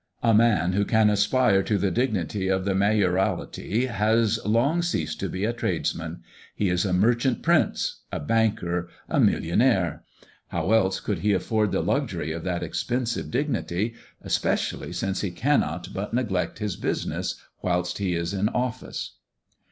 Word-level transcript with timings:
A 0.23 0.33
man 0.33 0.73
who 0.73 0.83
can 0.83 1.11
aspire 1.11 1.61
to 1.61 1.77
the 1.77 1.91
dignity 1.91 2.47
of 2.47 2.65
the 2.65 2.73
mayoralty 2.73 3.85
has 3.85 4.43
long 4.43 4.81
ceased 4.81 5.19
to 5.19 5.29
be 5.29 5.45
a 5.45 5.53
tradesman; 5.53 6.23
he 6.55 6.69
is 6.69 6.85
a 6.85 6.91
merchant 6.91 7.43
prince, 7.43 8.01
a 8.11 8.19
banker, 8.19 8.89
a 9.07 9.19
millionaire. 9.19 10.03
How 10.47 10.71
else 10.71 10.99
could 10.99 11.19
he 11.19 11.33
afford 11.33 11.71
the 11.71 11.83
luxury 11.83 12.31
of 12.31 12.43
that 12.45 12.63
expensive 12.63 13.29
dignity, 13.29 13.93
especially 14.23 14.91
since 14.91 15.21
he 15.21 15.29
cannot 15.29 15.93
but 15.93 16.15
neglect 16.15 16.57
his 16.57 16.77
business 16.77 17.35
whilst 17.61 17.99
he 17.99 18.15
is 18.15 18.33
in 18.33 18.49
office. 18.49 19.17